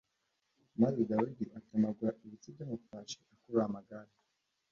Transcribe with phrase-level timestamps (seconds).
[0.81, 4.11] Maze Dawidi atemagura ibitsi by’amafarashi akurura amagare